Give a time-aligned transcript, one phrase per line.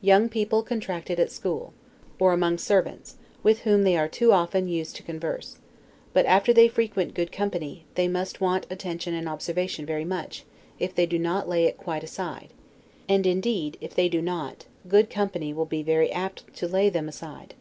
[0.00, 1.72] Young people contract it at school,
[2.18, 5.58] or among servants, with whom they are too often used to converse;
[6.12, 10.44] but after they frequent good company, they must want attention and observation very much,
[10.80, 12.52] if they do not lay it quite aside;
[13.08, 17.08] and, indeed, if they do not, good company will be very apt to lay them
[17.08, 17.54] aside.